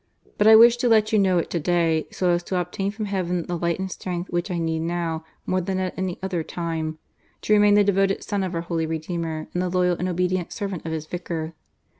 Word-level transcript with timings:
But 0.39 0.47
I 0.47 0.55
wished 0.55 0.79
to 0.79 0.89
let 0.89 1.13
you 1.13 1.19
know 1.19 1.37
it 1.37 1.51
to 1.51 1.59
day, 1.59 2.07
so 2.09 2.31
as 2.31 2.41
to 2.45 2.59
obtain 2.59 2.89
from 2.89 3.05
Heaven 3.05 3.45
the 3.45 3.55
light 3.55 3.77
and 3.77 3.91
strength 3.91 4.31
which 4.31 4.49
I 4.49 4.57
need 4.57 4.79
now, 4.79 5.23
more 5.45 5.61
than 5.61 5.77
at 5.77 5.95
any 5.95 6.17
other 6.23 6.41
time, 6.41 6.97
to 7.43 7.53
remain 7.53 7.75
the 7.75 7.83
devoted 7.83 8.23
son 8.23 8.41
of 8.41 8.55
our 8.55 8.61
Holy 8.61 8.87
Redeemer 8.87 9.47
and 9.53 9.61
the 9.61 9.69
loyal 9.69 9.97
and 9.97 10.09
obedient 10.09 10.51
servant 10.53 10.87
of 10.87 10.91
His 10.91 11.05
Vicar. 11.05 11.53